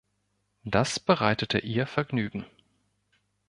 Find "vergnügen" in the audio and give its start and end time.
1.85-2.47